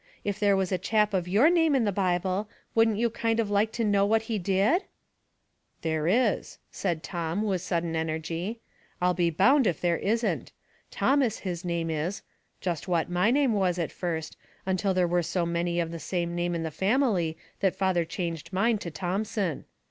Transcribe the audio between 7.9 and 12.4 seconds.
energy;" ril be bound if there isn't. Thomas his name is;